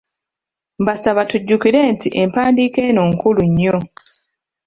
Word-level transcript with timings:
Mbasaba 0.81 1.21
tujjukire 1.29 1.79
nti 1.93 2.07
empandiika 2.21 2.79
eno 2.89 3.01
nkulu 3.11 3.41
nnyo. 3.49 3.77